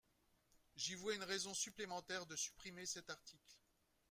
[0.75, 3.59] J’y vois une raison supplémentaire de supprimer cet article.